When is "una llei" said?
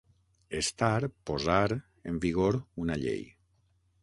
2.87-3.23